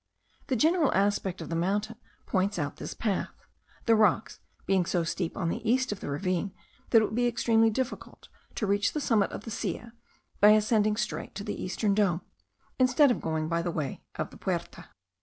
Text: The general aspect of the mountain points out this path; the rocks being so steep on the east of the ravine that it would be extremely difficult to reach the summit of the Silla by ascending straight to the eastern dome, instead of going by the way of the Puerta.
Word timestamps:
The 0.47 0.55
general 0.55 0.91
aspect 0.95 1.41
of 1.41 1.49
the 1.49 1.55
mountain 1.55 1.95
points 2.25 2.57
out 2.57 2.77
this 2.77 2.95
path; 2.95 3.45
the 3.85 3.93
rocks 3.93 4.39
being 4.65 4.83
so 4.87 5.03
steep 5.03 5.37
on 5.37 5.49
the 5.49 5.61
east 5.69 5.91
of 5.91 5.99
the 5.99 6.09
ravine 6.09 6.55
that 6.89 7.03
it 7.03 7.05
would 7.05 7.13
be 7.13 7.27
extremely 7.27 7.69
difficult 7.69 8.27
to 8.55 8.65
reach 8.65 8.93
the 8.93 8.99
summit 8.99 9.31
of 9.31 9.43
the 9.43 9.51
Silla 9.51 9.93
by 10.39 10.53
ascending 10.53 10.95
straight 10.97 11.35
to 11.35 11.43
the 11.43 11.61
eastern 11.63 11.93
dome, 11.93 12.21
instead 12.79 13.11
of 13.11 13.21
going 13.21 13.47
by 13.47 13.61
the 13.61 13.69
way 13.69 14.01
of 14.15 14.31
the 14.31 14.37
Puerta. 14.37 14.87